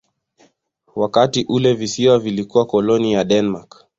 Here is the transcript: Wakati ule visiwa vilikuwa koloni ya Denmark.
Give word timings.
Wakati 0.95 1.45
ule 1.49 1.73
visiwa 1.73 2.19
vilikuwa 2.19 2.65
koloni 2.65 3.13
ya 3.13 3.23
Denmark. 3.23 3.85